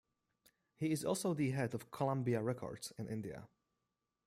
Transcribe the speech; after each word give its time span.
He 0.77 0.91
is 0.91 1.05
also 1.05 1.35
the 1.35 1.51
head 1.51 1.75
of 1.75 1.91
Columbia 1.91 2.41
Records 2.41 2.91
in 2.97 3.07
India. 3.07 3.47